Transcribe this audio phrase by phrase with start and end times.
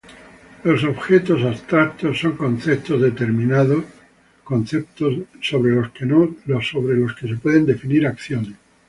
[0.63, 3.83] Los objetos abstractos son conceptos determinados
[5.39, 5.75] sobre
[6.95, 8.55] los que se pueden definir acciones.